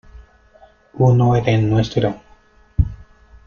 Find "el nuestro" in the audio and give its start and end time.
1.51-2.19